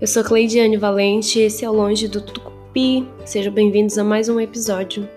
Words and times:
Eu 0.00 0.06
sou 0.06 0.22
Cleidiane 0.22 0.76
Valente, 0.76 1.40
esse 1.40 1.64
é 1.64 1.68
o 1.68 1.72
Longe 1.72 2.06
do 2.06 2.20
Tucupi. 2.20 3.04
Sejam 3.26 3.52
bem-vindos 3.52 3.98
a 3.98 4.04
mais 4.04 4.28
um 4.28 4.38
episódio. 4.38 5.08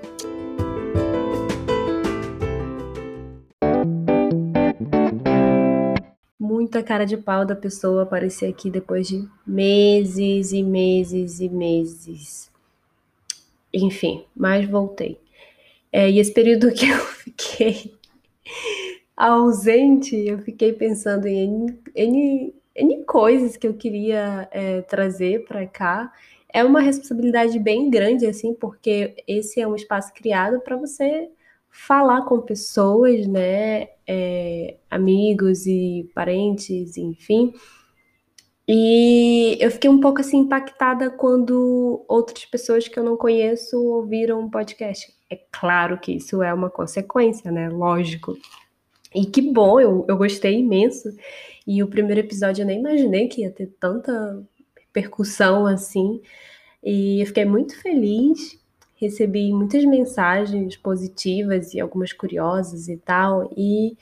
Muita 6.39 6.81
cara 6.81 7.05
de 7.05 7.16
pau 7.16 7.45
da 7.45 7.55
pessoa 7.55 8.02
aparecer 8.02 8.48
aqui 8.49 8.71
depois 8.71 9.07
de 9.07 9.23
meses 9.45 10.52
e 10.52 10.63
meses 10.63 11.39
e 11.39 11.48
meses. 11.48 12.52
Enfim, 13.71 14.25
mas 14.36 14.68
voltei. 14.68 15.20
É, 15.91 16.09
e 16.09 16.18
esse 16.18 16.34
período 16.34 16.73
que 16.73 16.90
eu 16.90 16.98
fiquei 17.21 17.93
ausente, 19.16 20.16
eu 20.16 20.40
fiquei 20.40 20.73
pensando 20.73 21.27
em 21.27 21.43
N, 21.43 21.79
N 21.93 22.60
coisas 23.05 23.57
que 23.57 23.67
eu 23.67 23.73
queria 23.73 24.48
é, 24.52 24.81
trazer 24.81 25.45
para 25.45 25.67
cá. 25.67 26.12
É 26.53 26.63
uma 26.63 26.81
responsabilidade 26.81 27.59
bem 27.59 27.89
grande, 27.89 28.25
assim, 28.25 28.53
porque 28.53 29.16
esse 29.27 29.59
é 29.59 29.67
um 29.67 29.75
espaço 29.75 30.13
criado 30.13 30.59
para 30.62 30.76
você 30.76 31.29
falar 31.70 32.23
com 32.23 32.41
pessoas, 32.41 33.26
né? 33.27 33.89
É, 34.07 34.77
amigos 34.89 35.65
e 35.65 36.09
parentes, 36.13 36.98
enfim. 36.98 37.53
E 38.67 39.57
eu 39.59 39.71
fiquei 39.71 39.90
um 39.90 39.99
pouco 39.99 40.21
assim 40.21 40.40
impactada 40.40 41.09
quando 41.09 42.05
outras 42.07 42.45
pessoas 42.45 42.88
que 42.88 42.98
eu 42.98 43.03
não 43.03 43.17
conheço 43.17 43.77
ouviram 43.77 44.40
um 44.40 44.49
podcast. 44.49 45.13
É 45.29 45.38
claro 45.51 45.99
que 45.99 46.13
isso 46.13 46.41
é 46.41 46.53
uma 46.53 46.70
consequência, 46.70 47.51
né? 47.51 47.70
Lógico. 47.70 48.38
E 49.13 49.26
que 49.26 49.41
bom, 49.41 49.79
eu, 49.79 50.05
eu 50.07 50.18
gostei 50.18 50.59
imenso. 50.59 51.09
E 51.65 51.84
o 51.84 51.87
primeiro 51.87 52.21
episódio 52.21 52.63
eu 52.63 52.65
nem 52.65 52.79
imaginei 52.79 53.27
que 53.27 53.41
ia 53.41 53.51
ter 53.51 53.67
tanta 53.79 54.43
repercussão 54.77 55.65
assim. 55.65 56.21
E 56.84 57.21
eu 57.21 57.27
fiquei 57.27 57.45
muito 57.45 57.79
feliz. 57.81 58.59
Recebi 58.95 59.51
muitas 59.51 59.84
mensagens 59.85 60.76
positivas 60.77 61.73
e 61.73 61.79
algumas 61.79 62.13
curiosas 62.13 62.87
e 62.87 62.98
tal. 62.98 63.51
E 63.55 63.98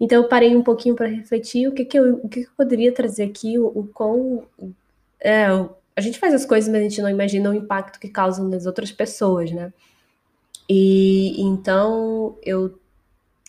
então 0.00 0.22
eu 0.22 0.28
parei 0.28 0.56
um 0.56 0.62
pouquinho 0.62 0.94
para 0.94 1.08
refletir 1.08 1.68
o 1.68 1.72
que, 1.72 1.84
que, 1.84 1.98
eu, 1.98 2.16
o 2.22 2.28
que, 2.28 2.42
que 2.42 2.48
eu 2.48 2.54
poderia 2.56 2.92
trazer 2.92 3.24
aqui, 3.24 3.58
o, 3.58 3.66
o 3.66 3.86
quão. 3.88 4.44
É, 5.20 5.46
a 5.96 6.00
gente 6.00 6.18
faz 6.18 6.32
as 6.32 6.46
coisas, 6.46 6.70
mas 6.70 6.80
a 6.80 6.84
gente 6.84 7.02
não 7.02 7.10
imagina 7.10 7.50
o 7.50 7.54
impacto 7.54 7.98
que 7.98 8.08
causam 8.08 8.48
nas 8.48 8.66
outras 8.66 8.92
pessoas, 8.92 9.50
né? 9.50 9.72
E 10.68 11.40
então 11.42 12.36
eu 12.42 12.78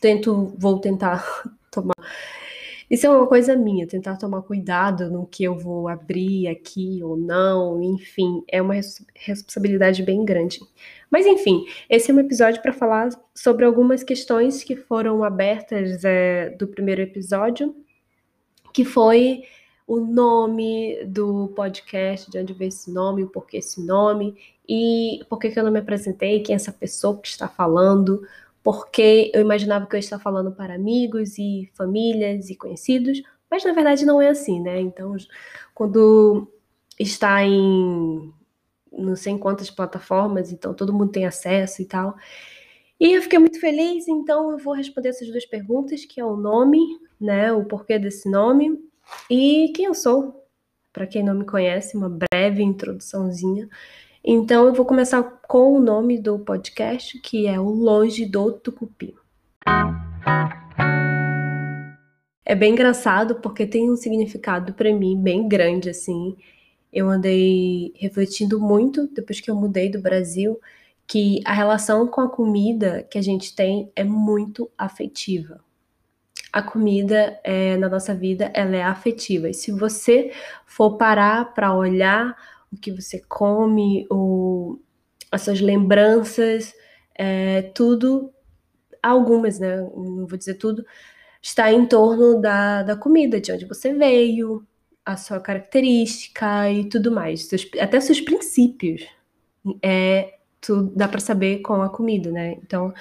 tento, 0.02 0.54
vou 0.58 0.80
tentar 0.80 1.24
tomar. 1.70 1.94
Isso 2.90 3.06
é 3.06 3.10
uma 3.10 3.28
coisa 3.28 3.56
minha, 3.56 3.86
tentar 3.86 4.18
tomar 4.18 4.42
cuidado 4.42 5.12
no 5.12 5.28
que 5.28 5.44
eu 5.44 5.56
vou 5.56 5.88
abrir 5.88 6.48
aqui 6.48 7.00
ou 7.04 7.16
não, 7.16 7.82
enfim, 7.84 8.44
é 8.48 8.60
uma 8.62 8.74
responsabilidade 9.16 10.02
bem 10.02 10.26
grande. 10.26 10.60
Mas 11.12 11.26
enfim, 11.28 11.66
esse 11.88 12.10
é 12.10 12.14
um 12.14 12.20
episódio 12.20 12.62
para 12.62 12.74
falar 12.74 13.10
sobre 13.36 13.64
algumas 13.64 14.04
questões 14.04 14.64
que 14.64 14.76
foram 14.76 15.24
abertas 15.24 16.04
é, 16.04 16.50
do 16.52 16.68
primeiro 16.68 17.02
episódio, 17.02 17.76
que 18.74 18.84
foi 18.84 19.44
o 19.86 20.00
nome 20.00 21.04
do 21.06 21.48
podcast, 21.56 22.30
de 22.30 22.38
onde 22.38 22.54
veio 22.54 22.70
esse 22.70 22.92
nome, 22.92 23.24
o 23.24 23.28
porquê 23.28 23.58
esse 23.58 23.84
nome, 23.84 24.36
e 24.68 25.20
por 25.28 25.40
que 25.40 25.52
eu 25.56 25.64
não 25.64 25.72
me 25.72 25.80
apresentei, 25.80 26.42
quem 26.42 26.54
é 26.54 26.56
essa 26.56 26.72
pessoa 26.72 27.20
que 27.20 27.28
está 27.28 27.48
falando, 27.48 28.22
porque 28.72 29.32
eu 29.34 29.42
imaginava 29.42 29.88
que 29.88 29.96
eu 29.96 30.00
estava 30.00 30.22
falando 30.22 30.52
para 30.52 30.76
amigos 30.76 31.40
e 31.40 31.72
famílias 31.74 32.52
e 32.52 32.56
conhecidos, 32.56 33.24
mas 33.50 33.64
na 33.64 33.74
verdade 33.74 34.06
não 34.06 34.22
é 34.22 34.30
assim, 34.30 34.62
né? 34.62 34.80
Então, 34.80 35.16
quando 35.74 36.48
está 37.00 37.44
em 37.44 38.32
não 38.92 39.16
sei 39.16 39.36
quantas 39.40 39.72
plataformas, 39.72 40.52
então 40.52 40.72
todo 40.76 40.94
mundo 40.94 41.12
tem 41.12 41.26
acesso 41.26 41.82
e 41.82 41.86
tal. 41.86 42.16
E 43.00 43.14
eu 43.14 43.24
fiquei 43.24 43.40
muito 43.40 43.60
feliz, 43.60 44.08
então 44.08 44.52
eu 44.52 44.60
vou 44.60 44.76
responder 44.76 45.10
essas 45.10 45.28
duas 45.28 45.48
perguntas, 45.48 46.06
que 46.06 46.22
é 46.22 46.26
o 46.26 46.38
nome, 46.38 46.80
né, 47.20 47.52
o 47.52 47.66
porquê 47.66 47.98
desse 47.98 48.30
nome 48.30 48.80
e 49.32 49.72
quem 49.76 49.86
eu 49.86 49.96
sou. 49.96 50.46
Para 50.94 51.08
quem 51.08 51.24
não 51.24 51.34
me 51.34 51.46
conhece, 51.46 51.98
uma 51.98 52.10
breve 52.10 52.62
introduçãozinha. 52.62 53.68
Então 54.24 54.66
eu 54.66 54.74
vou 54.74 54.86
começar 54.86 55.24
com 55.24 55.74
o 55.74 55.80
nome 55.80 56.20
do 56.20 56.38
podcast, 56.40 57.18
que 57.22 57.48
é 57.48 57.58
o 57.58 57.70
Longe 57.70 58.26
do 58.26 58.52
Tucupi. 58.52 59.16
É 62.44 62.54
bem 62.54 62.74
engraçado 62.74 63.36
porque 63.36 63.66
tem 63.66 63.90
um 63.90 63.96
significado 63.96 64.74
para 64.74 64.94
mim 64.94 65.22
bem 65.22 65.48
grande 65.48 65.90
assim. 65.90 66.36
Eu 66.92 67.10
andei 67.10 67.94
refletindo 67.96 68.60
muito 68.60 69.08
depois 69.08 69.40
que 69.40 69.50
eu 69.50 69.56
mudei 69.56 69.90
do 69.90 70.02
Brasil 70.02 70.60
que 71.08 71.42
a 71.46 71.54
relação 71.54 72.06
com 72.06 72.22
a 72.22 72.30
comida 72.30 73.08
que 73.10 73.18
a 73.18 73.22
gente 73.22 73.56
tem 73.56 73.90
é 73.96 74.04
muito 74.04 74.70
afetiva. 74.78 75.64
A 76.52 76.62
comida 76.62 77.40
é, 77.44 77.78
na 77.78 77.88
nossa 77.88 78.14
vida 78.14 78.52
ela 78.54 78.76
é 78.76 78.84
afetiva 78.84 79.50
e 79.50 79.54
se 79.54 79.72
você 79.72 80.32
for 80.66 80.98
parar 80.98 81.54
para 81.54 81.74
olhar 81.74 82.36
o 82.72 82.78
que 82.78 82.92
você 82.92 83.20
come, 83.28 84.06
o, 84.12 84.80
as 85.32 85.42
suas 85.42 85.62
lembranças, 85.62 86.74
é, 87.16 87.64
tudo, 87.74 88.32
algumas, 89.02 89.60
né? 89.60 89.78
Não 89.78 90.26
vou 90.28 90.38
dizer 90.38 90.56
tudo, 90.56 90.86
está 91.42 91.72
em 91.72 91.86
torno 91.86 92.40
da, 92.40 92.84
da 92.84 92.96
comida, 92.96 93.40
de 93.40 93.52
onde 93.52 93.66
você 93.66 93.94
veio, 93.94 94.66
a 95.06 95.18
sua 95.18 95.40
característica 95.40 96.70
e 96.72 96.88
tudo 96.88 97.12
mais, 97.12 97.46
seus, 97.46 97.68
até 97.80 98.00
seus 98.00 98.22
princípios. 98.22 99.08
É, 99.82 100.36
tudo, 100.62 100.94
dá 100.96 101.08
para 101.08 101.20
saber 101.20 101.60
com 101.60 101.82
a 101.82 101.90
comida, 101.90 102.32
né? 102.32 102.58
Então, 102.64 102.94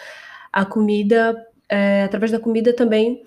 a 0.52 0.64
comida, 0.64 1.36
é, 1.68 2.04
através 2.04 2.32
da 2.32 2.40
comida 2.40 2.74
também, 2.74 3.22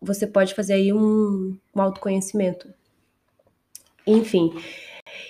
você 0.00 0.26
pode 0.26 0.54
fazer 0.54 0.74
aí 0.74 0.92
um, 0.92 1.56
um 1.74 1.80
autoconhecimento. 1.80 2.68
Enfim, 4.06 4.52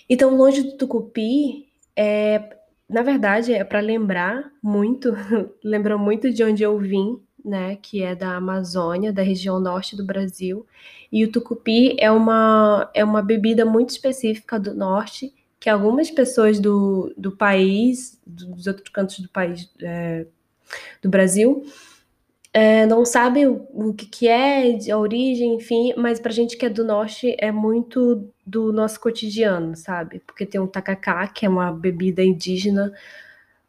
então, 0.08 0.36
longe 0.36 0.62
do 0.62 0.76
tucupi, 0.76 1.68
é, 1.96 2.56
na 2.88 3.02
verdade, 3.02 3.52
é 3.52 3.64
para 3.64 3.80
lembrar 3.80 4.50
muito, 4.62 5.12
lembra 5.62 5.98
muito 5.98 6.32
de 6.32 6.42
onde 6.42 6.62
eu 6.62 6.78
vim, 6.78 7.20
né, 7.44 7.76
que 7.76 8.02
é 8.02 8.14
da 8.14 8.36
Amazônia, 8.36 9.12
da 9.12 9.22
região 9.22 9.60
norte 9.60 9.96
do 9.96 10.04
Brasil. 10.04 10.66
E 11.10 11.24
o 11.24 11.32
tucupi 11.32 11.96
é 11.98 12.10
uma, 12.10 12.90
é 12.94 13.04
uma 13.04 13.22
bebida 13.22 13.64
muito 13.64 13.90
específica 13.90 14.58
do 14.58 14.74
norte, 14.74 15.34
que 15.60 15.68
algumas 15.68 16.10
pessoas 16.10 16.60
do, 16.60 17.12
do 17.16 17.32
país, 17.32 18.20
dos 18.26 18.66
outros 18.66 18.88
cantos 18.90 19.18
do 19.18 19.28
país, 19.28 19.70
é, 19.82 20.26
do 21.02 21.08
Brasil, 21.08 21.64
é, 22.52 22.86
não 22.86 23.04
sabe 23.04 23.46
o, 23.46 23.66
o 23.72 23.94
que, 23.94 24.06
que 24.06 24.28
é, 24.28 24.78
a 24.90 24.98
origem, 24.98 25.54
enfim, 25.54 25.92
mas 25.96 26.20
pra 26.20 26.32
gente 26.32 26.56
que 26.56 26.66
é 26.66 26.68
do 26.68 26.84
norte 26.84 27.36
é 27.38 27.52
muito 27.52 28.28
do 28.48 28.72
nosso 28.72 29.00
cotidiano, 29.00 29.76
sabe? 29.76 30.20
Porque 30.20 30.47
tem 30.47 30.60
o 30.60 30.66
tacacá, 30.66 31.26
que 31.28 31.47
é 31.47 31.48
uma 31.48 31.72
bebida 31.72 32.22
indígena, 32.22 32.92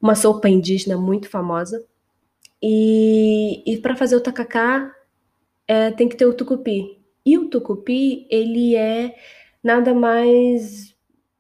uma 0.02 0.16
sopa 0.16 0.50
indígena 0.50 0.98
muito 0.98 1.30
famosa. 1.30 1.84
E, 2.62 3.64
e 3.66 3.78
para 3.78 3.96
fazer 3.96 4.16
o 4.16 4.22
tacacá 4.22 4.94
é, 5.68 5.92
tem 5.92 6.08
que 6.08 6.16
ter 6.16 6.26
o 6.26 6.34
tucupi. 6.34 7.00
E 7.26 7.38
o 7.38 7.50
tucupi, 7.50 8.28
ele 8.30 8.76
é 8.76 9.16
nada 9.64 9.94
mais 9.94 10.96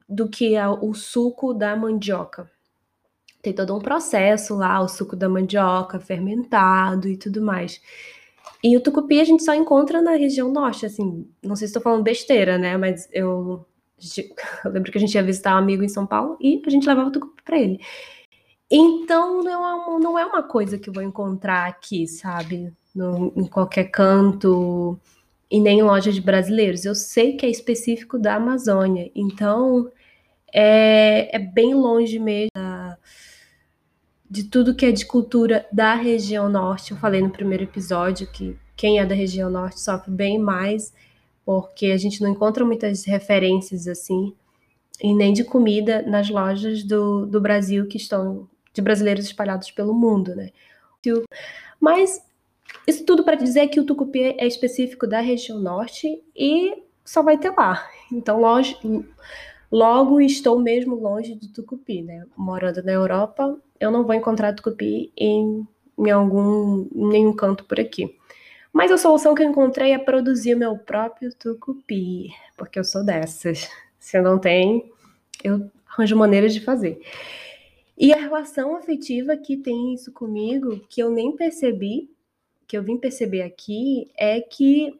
do 0.07 0.27
que 0.27 0.55
a, 0.57 0.71
o 0.71 0.93
suco 0.93 1.53
da 1.53 1.75
mandioca 1.75 2.49
tem 3.41 3.53
todo 3.53 3.75
um 3.75 3.79
processo 3.79 4.55
lá, 4.55 4.81
o 4.81 4.87
suco 4.87 5.15
da 5.15 5.29
mandioca 5.29 5.99
fermentado 5.99 7.07
e 7.07 7.17
tudo 7.17 7.41
mais. 7.41 7.81
E 8.63 8.75
o 8.75 8.81
tucupi 8.81 9.19
a 9.19 9.23
gente 9.23 9.43
só 9.43 9.53
encontra 9.53 10.01
na 10.01 10.11
região 10.11 10.51
norte, 10.51 10.85
assim, 10.85 11.27
não 11.41 11.55
sei 11.55 11.67
se 11.67 11.71
estou 11.71 11.81
falando 11.81 12.03
besteira, 12.03 12.57
né, 12.57 12.77
mas 12.77 13.07
eu, 13.11 13.65
eu, 14.65 14.71
lembro 14.71 14.91
que 14.91 14.97
a 14.97 15.01
gente 15.01 15.15
ia 15.15 15.23
visitar 15.23 15.55
um 15.55 15.59
amigo 15.59 15.83
em 15.83 15.89
São 15.89 16.05
Paulo 16.05 16.37
e 16.39 16.61
a 16.65 16.69
gente 16.69 16.87
levava 16.87 17.09
o 17.09 17.11
tucupi 17.11 17.41
para 17.43 17.59
ele. 17.59 17.79
Então 18.71 19.41
não 19.41 19.51
é, 19.51 19.57
uma, 19.57 19.99
não 19.99 20.19
é 20.19 20.25
uma 20.25 20.43
coisa 20.43 20.77
que 20.77 20.89
eu 20.89 20.93
vou 20.93 21.01
encontrar 21.01 21.67
aqui, 21.67 22.07
sabe, 22.07 22.71
no, 22.93 23.33
em 23.35 23.45
qualquer 23.45 23.85
canto 23.85 24.99
e 25.49 25.59
nem 25.59 25.79
em 25.79 25.83
loja 25.83 26.11
de 26.11 26.21
brasileiros. 26.21 26.85
Eu 26.85 26.93
sei 26.93 27.35
que 27.35 27.45
é 27.45 27.49
específico 27.49 28.19
da 28.19 28.35
Amazônia, 28.35 29.11
então 29.15 29.91
é, 30.53 31.35
é 31.35 31.39
bem 31.39 31.73
longe 31.73 32.19
mesmo 32.19 32.49
de 34.29 34.43
tudo 34.43 34.75
que 34.75 34.85
é 34.85 34.91
de 34.91 35.05
cultura 35.05 35.65
da 35.71 35.95
região 35.95 36.47
norte. 36.47 36.91
Eu 36.91 36.97
falei 36.97 37.21
no 37.21 37.31
primeiro 37.31 37.63
episódio 37.63 38.27
que 38.31 38.55
quem 38.75 38.99
é 38.99 39.05
da 39.05 39.15
região 39.15 39.49
norte 39.49 39.79
sofre 39.81 40.11
bem 40.11 40.37
mais, 40.37 40.93
porque 41.43 41.87
a 41.87 41.97
gente 41.97 42.21
não 42.21 42.29
encontra 42.29 42.63
muitas 42.63 43.05
referências 43.05 43.87
assim, 43.87 44.33
e 45.01 45.13
nem 45.13 45.33
de 45.33 45.43
comida 45.43 46.01
nas 46.03 46.29
lojas 46.29 46.83
do, 46.83 47.25
do 47.25 47.41
Brasil 47.41 47.87
que 47.87 47.97
estão 47.97 48.47
de 48.73 48.81
brasileiros 48.81 49.25
espalhados 49.25 49.71
pelo 49.71 49.93
mundo, 49.93 50.35
né? 50.35 50.51
Mas 51.79 52.21
isso 52.85 53.05
tudo 53.05 53.23
para 53.23 53.35
dizer 53.35 53.67
que 53.67 53.79
o 53.79 53.85
tucupi 53.85 54.35
é 54.37 54.45
específico 54.45 55.07
da 55.07 55.21
região 55.21 55.59
norte 55.59 56.21
e 56.35 56.83
só 57.03 57.23
vai 57.23 57.37
ter 57.37 57.51
lá. 57.51 57.87
Então, 58.11 58.39
logo, 58.39 59.05
logo 59.71 60.21
estou 60.21 60.59
mesmo 60.59 60.95
longe 60.95 61.35
do 61.35 61.47
tucupi, 61.49 62.01
né? 62.01 62.25
Morando 62.35 62.83
na 62.83 62.91
Europa, 62.91 63.57
eu 63.79 63.91
não 63.91 64.03
vou 64.03 64.13
encontrar 64.13 64.53
tucupi 64.53 65.11
em, 65.15 65.67
em 65.97 66.11
algum 66.11 66.87
nenhum 66.93 67.33
canto 67.33 67.63
por 67.65 67.79
aqui. 67.79 68.17
Mas 68.71 68.91
a 68.91 68.97
solução 68.97 69.33
que 69.33 69.41
eu 69.41 69.49
encontrei 69.49 69.93
é 69.93 69.97
produzir 69.97 70.55
meu 70.55 70.77
próprio 70.77 71.33
tucupi, 71.33 72.29
porque 72.57 72.77
eu 72.77 72.83
sou 72.83 73.03
dessas. 73.03 73.67
Se 73.97 74.21
não 74.21 74.37
tem, 74.37 74.91
eu 75.43 75.69
arranjo 75.87 76.15
maneiras 76.15 76.53
de 76.53 76.61
fazer. 76.61 77.01
E 77.97 78.13
a 78.13 78.17
relação 78.17 78.75
afetiva 78.75 79.35
que 79.35 79.57
tem 79.57 79.93
isso 79.93 80.11
comigo, 80.11 80.79
que 80.87 81.01
eu 81.01 81.09
nem 81.09 81.35
percebi, 81.35 82.09
que 82.67 82.77
eu 82.77 82.83
vim 82.83 82.97
perceber 82.97 83.41
aqui, 83.41 84.09
é 84.15 84.39
que 84.39 84.97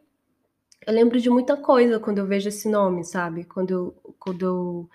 eu 0.86 0.92
lembro 0.92 1.20
de 1.20 1.30
muita 1.30 1.56
coisa 1.56 2.00
quando 2.00 2.18
eu 2.18 2.26
vejo 2.26 2.48
esse 2.48 2.68
nome, 2.68 3.04
sabe? 3.04 3.44
Quando 3.44 3.70
eu, 3.70 4.14
quando 4.18 4.44
eu 4.44 4.90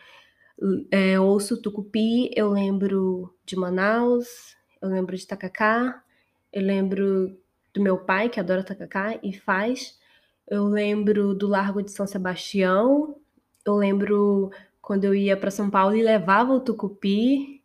é, 0.92 1.19
ouço 1.19 1.62
Tucupi, 1.62 2.31
eu 2.36 2.50
lembro 2.50 3.34
de 3.46 3.56
Manaus, 3.56 4.56
eu 4.81 4.90
lembro 4.90 5.16
de 5.16 5.28
Tacacá, 5.28 6.04
eu 6.52 6.62
lembro 6.62 7.38
do 7.74 7.81
meu 7.81 7.98
pai, 7.98 8.30
que 8.30 8.40
adora 8.40 8.63
tacacá 8.63 9.19
e 9.22 9.34
faz. 9.34 10.00
Eu 10.48 10.66
lembro 10.66 11.36
do 11.36 11.48
Largo 11.48 11.81
de 11.81 11.92
São 11.92 12.07
Sebastião. 12.07 13.18
Eu 13.66 13.75
lembro 13.75 14.52
quando 14.81 15.04
eu 15.04 15.13
ia 15.13 15.36
para 15.36 15.52
São 15.52 15.69
Paulo 15.69 15.96
e 15.96 16.02
levava 16.02 16.54
o 16.54 16.62
tucupi 16.62 17.62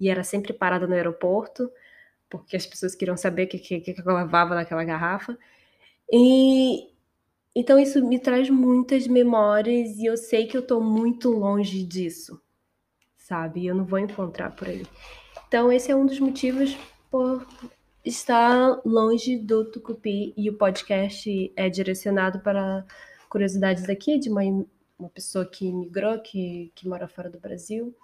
e 0.00 0.08
era 0.08 0.24
sempre 0.24 0.52
parada 0.52 0.86
no 0.86 0.94
aeroporto, 0.94 1.70
porque 2.28 2.56
as 2.56 2.66
pessoas 2.66 2.94
queriam 2.94 3.16
saber 3.16 3.44
o 3.44 3.48
que, 3.48 3.58
que, 3.58 3.80
que 3.80 4.00
eu 4.00 4.14
levava 4.16 4.54
naquela 4.54 4.82
garrafa. 4.82 5.38
E 6.10 6.88
então 7.54 7.78
isso 7.78 8.04
me 8.04 8.18
traz 8.18 8.50
muitas 8.50 9.06
memórias 9.06 9.96
e 9.98 10.06
eu 10.06 10.16
sei 10.16 10.46
que 10.46 10.56
eu 10.56 10.60
estou 10.60 10.80
muito 10.80 11.30
longe 11.30 11.84
disso, 11.84 12.40
sabe? 13.16 13.66
Eu 13.66 13.74
não 13.74 13.84
vou 13.84 13.98
encontrar 13.98 14.54
por 14.54 14.68
aí. 14.68 14.84
Então 15.46 15.70
esse 15.70 15.90
é 15.90 15.96
um 15.96 16.06
dos 16.06 16.18
motivos 16.18 16.76
por 17.10 17.46
está 18.04 18.80
longe 18.84 19.38
do 19.38 19.64
Tucupi 19.64 20.34
e 20.36 20.50
o 20.50 20.58
podcast 20.58 21.52
é 21.56 21.70
direcionado 21.70 22.40
para 22.40 22.84
curiosidades 23.28 23.88
aqui 23.88 24.18
de 24.18 24.28
uma, 24.28 24.42
uma 24.98 25.08
pessoa 25.08 25.46
que 25.46 25.72
migrou, 25.72 26.18
que, 26.18 26.70
que 26.74 26.86
mora 26.86 27.08
fora 27.08 27.30
do 27.30 27.40
Brasil 27.40 27.94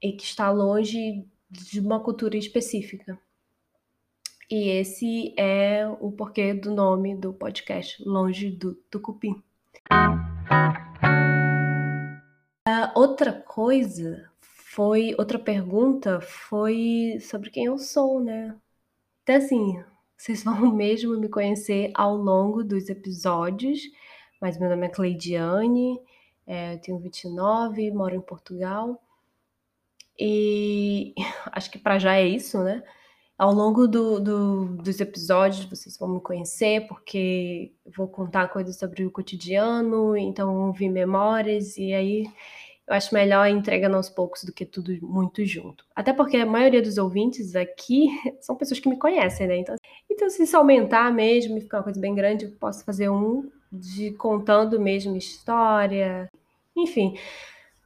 e 0.00 0.12
que 0.12 0.24
está 0.24 0.50
longe 0.50 1.24
de 1.50 1.80
uma 1.80 2.00
cultura 2.00 2.36
específica. 2.36 3.18
E 4.50 4.68
esse 4.68 5.34
é 5.38 5.86
o 6.00 6.12
porquê 6.12 6.52
do 6.52 6.74
nome 6.74 7.16
do 7.16 7.32
podcast, 7.32 8.02
Longe 8.04 8.50
do 8.50 8.74
Tucupi. 8.90 9.34
A 12.66 12.92
outra 12.94 13.32
coisa 13.32 14.30
foi, 14.40 15.14
outra 15.18 15.38
pergunta 15.38 16.20
foi 16.20 17.18
sobre 17.20 17.48
quem 17.50 17.64
eu 17.66 17.78
sou, 17.78 18.20
né? 18.20 18.54
Então, 19.22 19.36
assim, 19.36 19.82
vocês 20.16 20.44
vão 20.44 20.70
mesmo 20.74 21.18
me 21.18 21.28
conhecer 21.28 21.90
ao 21.94 22.14
longo 22.16 22.62
dos 22.62 22.90
episódios, 22.90 23.80
mas 24.40 24.58
meu 24.58 24.68
nome 24.68 24.86
é 24.86 24.90
Cleidiane, 24.90 25.98
é, 26.46 26.74
eu 26.74 26.80
tenho 26.80 26.98
29, 26.98 27.90
moro 27.92 28.14
em 28.14 28.20
Portugal. 28.20 29.00
E 30.18 31.14
acho 31.52 31.70
que 31.70 31.78
para 31.78 31.98
já 31.98 32.16
é 32.16 32.26
isso, 32.26 32.62
né? 32.62 32.82
Ao 33.36 33.52
longo 33.52 33.88
do, 33.88 34.20
do, 34.20 34.64
dos 34.76 35.00
episódios 35.00 35.64
vocês 35.64 35.98
vão 35.98 36.08
me 36.08 36.20
conhecer, 36.20 36.86
porque 36.86 37.72
vou 37.96 38.06
contar 38.06 38.48
coisas 38.48 38.78
sobre 38.78 39.04
o 39.04 39.10
cotidiano, 39.10 40.16
então 40.16 40.66
ouvir 40.66 40.88
memórias, 40.88 41.76
e 41.76 41.92
aí 41.92 42.26
eu 42.86 42.94
acho 42.94 43.12
melhor 43.14 43.48
entregando 43.48 43.96
aos 43.96 44.08
poucos 44.08 44.44
do 44.44 44.52
que 44.52 44.64
tudo 44.64 44.96
muito 45.02 45.44
junto. 45.44 45.84
Até 45.96 46.12
porque 46.12 46.36
a 46.36 46.46
maioria 46.46 46.82
dos 46.82 46.98
ouvintes 46.98 47.56
aqui 47.56 48.08
são 48.40 48.54
pessoas 48.56 48.78
que 48.78 48.88
me 48.88 48.98
conhecem, 48.98 49.46
né? 49.46 49.56
Então, 49.56 49.74
então 50.08 50.30
se 50.30 50.44
isso 50.44 50.56
aumentar 50.56 51.12
mesmo 51.12 51.58
e 51.58 51.62
ficar 51.62 51.78
uma 51.78 51.84
coisa 51.84 52.00
bem 52.00 52.14
grande, 52.14 52.44
eu 52.44 52.52
posso 52.52 52.84
fazer 52.84 53.08
um 53.08 53.50
de 53.72 54.12
contando 54.12 54.78
mesmo 54.78 55.16
história. 55.16 56.30
Enfim. 56.76 57.16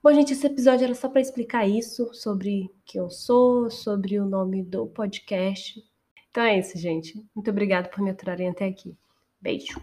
Bom, 0.02 0.14
gente, 0.14 0.32
esse 0.32 0.46
episódio 0.46 0.84
era 0.84 0.94
só 0.94 1.08
para 1.08 1.20
explicar 1.20 1.66
isso, 1.66 2.14
sobre 2.14 2.70
quem 2.84 3.00
eu 3.00 3.10
sou, 3.10 3.68
sobre 3.68 4.20
o 4.20 4.24
nome 4.24 4.62
do 4.62 4.86
podcast. 4.86 5.82
Então 6.30 6.44
é 6.44 6.58
isso, 6.58 6.78
gente. 6.78 7.14
Muito 7.34 7.50
obrigada 7.50 7.88
por 7.88 8.00
me 8.00 8.10
aturarem 8.10 8.48
até 8.48 8.66
aqui. 8.66 8.96
Beijo. 9.40 9.80